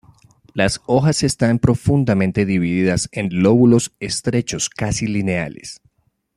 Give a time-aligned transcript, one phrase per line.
[0.55, 5.79] Las hojas están profundamente divididas en lóbulos estrechos casi lineales.